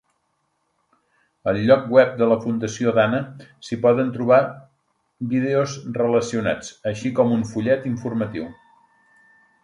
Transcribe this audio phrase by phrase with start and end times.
[1.49, 3.19] Al lloc web de la Fundació Dana
[3.67, 4.39] s'hi poden trobar
[5.33, 8.49] vídeos relacionats, així com un fullet informatiu.